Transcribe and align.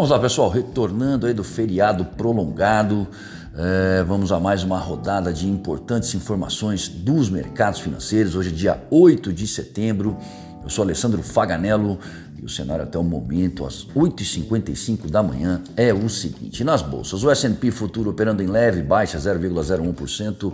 Vamos 0.00 0.12
lá, 0.12 0.18
pessoal, 0.18 0.48
retornando 0.48 1.26
aí 1.26 1.34
do 1.34 1.44
feriado 1.44 2.06
prolongado, 2.06 3.06
é, 3.54 4.02
vamos 4.02 4.32
a 4.32 4.40
mais 4.40 4.64
uma 4.64 4.78
rodada 4.78 5.30
de 5.30 5.46
importantes 5.46 6.14
informações 6.14 6.88
dos 6.88 7.28
mercados 7.28 7.80
financeiros. 7.80 8.34
Hoje 8.34 8.48
é 8.48 8.52
dia 8.52 8.82
8 8.90 9.30
de 9.30 9.46
setembro. 9.46 10.16
Eu 10.62 10.70
sou 10.70 10.84
Alessandro 10.84 11.22
Faganello 11.22 11.98
e 12.40 12.42
o 12.42 12.48
cenário 12.48 12.84
até 12.84 12.98
o 12.98 13.04
momento, 13.04 13.66
às 13.66 13.86
8h55 13.94 15.10
da 15.10 15.22
manhã, 15.22 15.60
é 15.76 15.92
o 15.92 16.08
seguinte: 16.08 16.64
nas 16.64 16.80
bolsas, 16.80 17.22
o 17.22 17.28
SP 17.28 17.68
Futuro 17.70 18.08
operando 18.08 18.42
em 18.42 18.46
leve 18.46 18.80
baixa 18.80 19.18
0,01%, 19.18 20.44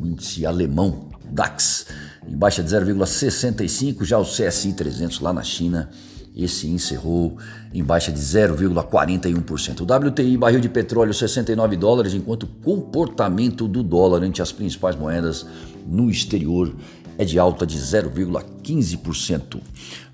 o 0.00 0.06
índice 0.06 0.46
alemão 0.46 1.10
DAX 1.30 1.88
em 2.26 2.34
baixa 2.34 2.62
de 2.62 2.74
0,65%, 2.74 4.04
já 4.04 4.18
o 4.18 4.24
CSI 4.24 4.72
300 4.72 5.20
lá 5.20 5.34
na 5.34 5.42
China 5.42 5.90
esse 6.36 6.66
encerrou 6.66 7.36
em 7.72 7.82
baixa 7.82 8.10
de 8.10 8.18
0,41%. 8.18 9.80
O 9.80 10.08
WTI 10.08 10.36
barril 10.36 10.60
de 10.60 10.68
petróleo 10.68 11.14
69 11.14 11.76
dólares, 11.76 12.12
enquanto 12.12 12.42
o 12.42 12.46
comportamento 12.46 13.68
do 13.68 13.82
dólar 13.82 14.22
ante 14.22 14.42
as 14.42 14.50
principais 14.50 14.96
moedas 14.96 15.46
no 15.86 16.10
exterior 16.10 16.74
é 17.16 17.24
de 17.24 17.38
alta 17.38 17.64
de 17.64 17.78
0,15%. 17.78 19.60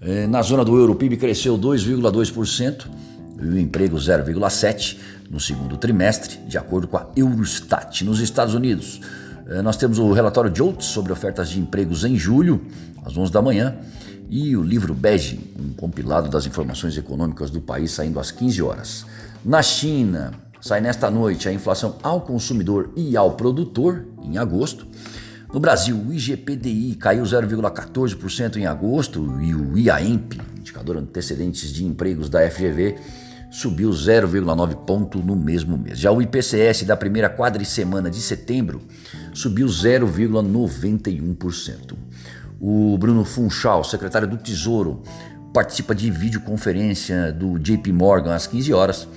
É, 0.02 0.26
na 0.26 0.42
zona 0.42 0.64
do 0.64 0.76
euro, 0.76 0.92
o 0.92 0.96
PIB 0.96 1.16
cresceu 1.16 1.58
2,2% 1.58 2.86
e 3.40 3.44
o 3.46 3.58
emprego 3.58 3.96
0,7% 3.96 4.96
no 5.30 5.38
segundo 5.38 5.76
trimestre, 5.76 6.38
de 6.46 6.58
acordo 6.58 6.88
com 6.88 6.96
a 6.96 7.06
Eurostat. 7.16 8.04
Nos 8.04 8.20
Estados 8.20 8.52
Unidos, 8.52 9.00
nós 9.62 9.76
temos 9.76 9.98
o 9.98 10.12
relatório 10.12 10.48
de 10.48 10.62
Oates 10.62 10.86
sobre 10.86 11.12
ofertas 11.12 11.50
de 11.50 11.58
empregos 11.58 12.04
em 12.04 12.16
julho, 12.16 12.64
às 13.04 13.16
11 13.16 13.32
da 13.32 13.42
manhã, 13.42 13.76
e 14.28 14.56
o 14.56 14.62
livro 14.62 14.94
Bege, 14.94 15.40
um 15.58 15.72
compilado 15.72 16.28
das 16.28 16.46
informações 16.46 16.96
econômicas 16.96 17.50
do 17.50 17.60
país 17.60 17.90
saindo 17.90 18.20
às 18.20 18.30
15 18.30 18.62
horas. 18.62 19.04
Na 19.44 19.60
China, 19.60 20.32
sai 20.60 20.80
nesta 20.80 21.10
noite 21.10 21.48
a 21.48 21.52
inflação 21.52 21.96
ao 22.00 22.20
consumidor 22.20 22.92
e 22.94 23.16
ao 23.16 23.32
produtor, 23.32 24.06
em 24.22 24.38
agosto. 24.38 24.86
No 25.52 25.58
Brasil, 25.58 25.96
o 25.96 26.12
IGPDI 26.12 26.94
caiu 26.94 27.24
0,14% 27.24 28.56
em 28.56 28.66
agosto 28.66 29.42
e 29.42 29.52
o 29.52 29.76
IAEMP, 29.76 30.40
indicador 30.58 30.96
antecedentes 30.96 31.72
de 31.72 31.84
empregos 31.84 32.28
da 32.28 32.48
FGV, 32.48 32.98
subiu 33.50 33.90
0,9 33.90 34.76
ponto 34.86 35.18
no 35.18 35.34
mesmo 35.34 35.76
mês. 35.76 35.98
Já 35.98 36.12
o 36.12 36.22
IPCS 36.22 36.84
da 36.84 36.96
primeira 36.96 37.28
quadricemana 37.28 38.08
de 38.08 38.20
setembro 38.20 38.80
subiu 39.34 39.66
0,91%. 39.66 41.96
O 42.60 42.96
Bruno 42.96 43.24
Funchal, 43.24 43.82
secretário 43.82 44.28
do 44.28 44.36
Tesouro, 44.36 45.02
participa 45.52 45.94
de 45.94 46.10
videoconferência 46.10 47.32
do 47.32 47.58
JP 47.58 47.92
Morgan 47.92 48.34
às 48.34 48.46
15 48.46 48.72
horas 48.72 49.08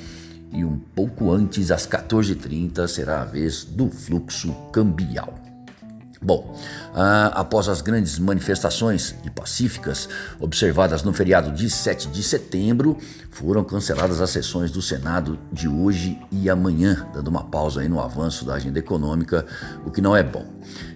e 0.52 0.64
um 0.64 0.78
pouco 0.78 1.32
antes, 1.32 1.72
às 1.72 1.88
14h30, 1.88 2.88
será 2.88 3.22
a 3.22 3.26
vez 3.26 3.64
do 3.64 3.90
fluxo 3.90 4.54
cambial. 4.72 5.53
Bom, 6.24 6.56
ah, 6.96 7.32
após 7.36 7.68
as 7.68 7.82
grandes 7.82 8.18
manifestações 8.18 9.14
e 9.26 9.30
pacíficas 9.30 10.08
observadas 10.40 11.04
no 11.04 11.12
feriado 11.12 11.52
de 11.52 11.70
7 11.70 12.08
de 12.08 12.24
setembro, 12.24 12.98
foram 13.30 13.64
canceladas 13.64 14.22
as 14.22 14.30
sessões 14.30 14.72
do 14.72 14.82
Senado 14.82 15.38
de 15.52 15.68
hoje 15.68 16.20
e 16.32 16.50
amanhã, 16.50 17.08
dando 17.14 17.28
uma 17.28 17.44
pausa 17.44 17.82
aí 17.82 17.90
no 17.90 18.00
avanço 18.00 18.46
da 18.46 18.54
agenda 18.54 18.80
econômica, 18.80 19.46
o 19.86 19.92
que 19.92 20.02
não 20.02 20.16
é 20.16 20.24
bom. 20.24 20.46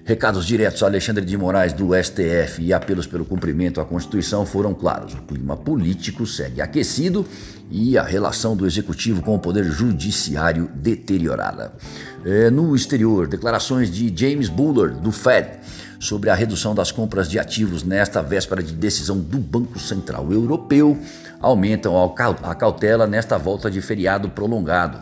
Recados 0.06 0.46
diretos 0.46 0.82
a 0.84 0.86
Alexandre 0.86 1.26
de 1.26 1.36
Moraes 1.36 1.74
do 1.74 1.90
STF 1.94 2.62
e 2.62 2.72
apelos 2.72 3.06
pelo 3.06 3.26
cumprimento 3.26 3.82
à 3.82 3.86
Constituição 3.86 4.46
foram 4.46 4.74
claros. 4.74 5.14
O 5.16 5.24
clima 5.24 5.58
político 5.58 6.26
segue 6.26 6.62
aquecido 6.62 7.26
e 7.70 7.98
a 7.98 8.04
relação 8.04 8.56
do 8.56 8.66
executivo 8.66 9.22
com 9.22 9.36
o 9.36 9.40
poder 9.40 9.66
judiciário 9.66 10.70
deteriorada. 10.76 11.74
É, 12.26 12.50
no 12.50 12.76
exterior, 12.76 13.28
declarações 13.28 13.92
de 13.92 14.12
James 14.16 14.50
Bullard, 14.50 15.00
do 15.00 15.12
Fed, 15.12 15.60
sobre 16.00 16.30
a 16.30 16.36
redução 16.36 16.76
das 16.76 16.92
compras 16.92 17.30
de 17.30 17.40
ativos 17.40 17.84
nesta 17.84 18.22
véspera 18.22 18.62
de 18.62 18.74
decisão 18.74 19.18
do 19.20 19.40
Banco 19.40 19.80
Central 19.80 20.32
Europeu 20.32 20.98
aumentam 21.40 21.96
a 22.44 22.56
cautela 22.56 23.08
nesta 23.08 23.38
volta 23.38 23.70
de 23.70 23.82
feriado 23.82 24.30
prolongado 24.30 25.00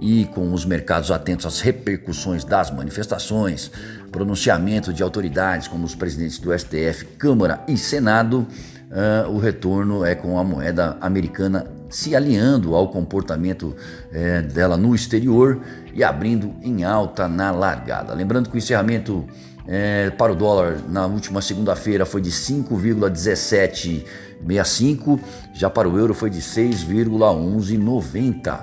e 0.00 0.24
com 0.26 0.52
os 0.52 0.64
mercados 0.64 1.12
atentos 1.12 1.46
às 1.46 1.60
repercussões 1.60 2.44
das 2.44 2.72
manifestações, 2.72 3.70
pronunciamento 4.10 4.92
de 4.92 5.02
autoridades 5.02 5.68
como 5.68 5.84
os 5.84 5.94
presidentes 5.94 6.38
do 6.38 6.56
STF, 6.56 7.04
Câmara 7.16 7.60
e 7.68 7.76
Senado, 7.76 8.46
uh, 8.92 9.30
o 9.30 9.38
retorno 9.38 10.04
é 10.04 10.14
com 10.14 10.38
a 10.38 10.44
moeda 10.44 10.96
americana 11.00 11.66
se 11.92 12.16
alinhando 12.16 12.74
ao 12.74 12.88
comportamento 12.88 13.76
eh, 14.10 14.40
dela 14.40 14.78
no 14.78 14.94
exterior 14.94 15.60
e 15.94 16.02
abrindo 16.02 16.54
em 16.62 16.84
alta 16.84 17.28
na 17.28 17.50
largada. 17.50 18.14
Lembrando 18.14 18.48
que 18.48 18.56
o 18.56 18.58
encerramento 18.58 19.26
eh, 19.68 20.10
para 20.16 20.32
o 20.32 20.34
dólar 20.34 20.78
na 20.88 21.04
última 21.06 21.42
segunda-feira 21.42 22.06
foi 22.06 22.22
de 22.22 22.30
5,1765, 22.30 25.20
já 25.52 25.68
para 25.68 25.86
o 25.86 25.98
euro 25.98 26.14
foi 26.14 26.30
de 26.30 26.40
6,1190. 26.40 28.58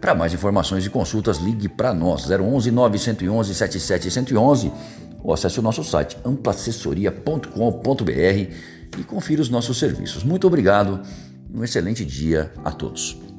Para 0.00 0.14
mais 0.14 0.32
informações 0.32 0.86
e 0.86 0.90
consultas, 0.90 1.36
ligue 1.36 1.68
para 1.68 1.92
nós 1.92 2.26
011 2.30 2.70
911 2.70 3.54
77 3.54 4.10
111 4.10 4.72
ou 5.22 5.32
acesse 5.32 5.58
o 5.58 5.62
nosso 5.62 5.84
site 5.84 6.16
amplaassessoria.com.br 6.24 8.10
e 8.98 9.04
confira 9.04 9.42
os 9.42 9.48
nossos 9.48 9.78
serviços. 9.78 10.24
Muito 10.24 10.46
obrigado 10.46 11.00
um 11.52 11.64
excelente 11.64 12.04
dia 12.04 12.52
a 12.64 12.70
todos. 12.72 13.29